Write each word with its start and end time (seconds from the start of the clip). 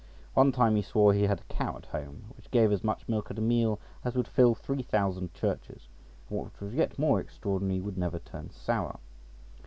One 0.33 0.51
time 0.51 0.75
he 0.75 0.81
swore 0.81 1.13
he 1.13 1.25
had 1.27 1.41
a 1.41 1.53
cow 1.53 1.77
at 1.77 1.85
home 1.85 2.33
which 2.35 2.49
gave 2.49 2.71
as 2.71 2.83
much 2.83 3.07
milk 3.07 3.29
at 3.29 3.37
a 3.37 3.41
meal 3.43 3.79
as 4.03 4.15
would 4.15 4.27
fill 4.27 4.55
three 4.55 4.81
thousand 4.81 5.31
churches, 5.35 5.87
and 6.27 6.39
what 6.39 6.59
was 6.59 6.73
yet 6.73 6.97
more 6.97 7.19
extraordinary, 7.19 7.81
would 7.81 7.99
never 7.99 8.17
turn 8.17 8.49
sour. 8.49 8.97